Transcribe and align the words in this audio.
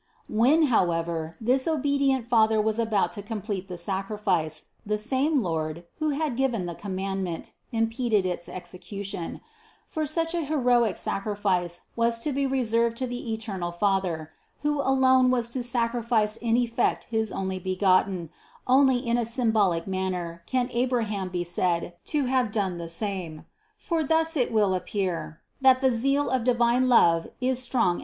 When, 0.29 0.63
however, 0.63 1.35
this 1.39 1.67
obedient 1.67 2.25
father 2.27 2.59
was 2.59 2.79
about 2.79 3.11
to 3.11 3.21
com 3.21 3.39
plete 3.39 3.67
the 3.67 3.77
sacrifice, 3.77 4.63
the 4.83 4.97
same 4.97 5.43
Lord, 5.43 5.83
who 5.99 6.09
had 6.09 6.35
given 6.35 6.65
the 6.65 6.73
commandment, 6.73 7.51
impeded 7.71 8.25
its 8.25 8.49
execution; 8.49 9.41
for 9.87 10.07
such 10.07 10.33
a 10.33 10.41
heroic 10.41 10.97
sacrifice 10.97 11.83
was 11.95 12.17
to 12.21 12.31
be 12.31 12.47
reserved 12.47 12.97
to 12.97 13.05
the 13.05 13.31
eternal 13.31 13.71
Father, 13.71 14.31
who 14.63 14.81
alone 14.81 15.29
was 15.29 15.51
to 15.51 15.61
sacrifice 15.61 16.35
in 16.37 16.57
effect 16.57 17.03
his 17.11 17.31
Onlybegotten: 17.31 18.29
only 18.65 18.97
in 18.97 19.19
a 19.19 19.25
symbolic 19.25 19.85
manner 19.85 20.41
can 20.47 20.67
Abraham 20.71 21.29
be 21.29 21.43
said 21.43 21.93
to 22.05 22.25
have 22.25 22.51
done 22.51 22.79
THE 22.79 22.85
CONCEPTION 22.85 23.37
137 23.37 23.37
the 23.37 23.37
same: 23.37 23.45
for 23.77 24.03
thus 24.03 24.35
it 24.35 24.51
will 24.51 24.73
appear, 24.73 25.41
that 25.61 25.81
the 25.81 25.91
zeal 25.91 26.27
of 26.31 26.43
divine 26.43 26.89
love 26.89 27.27
is 27.39 27.67
(Cant. 27.67 27.99